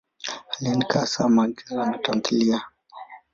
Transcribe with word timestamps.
Aliandika 0.57 0.99
hasa 0.99 1.29
maigizo 1.29 1.85
na 1.85 1.97
tamthiliya. 1.97 2.61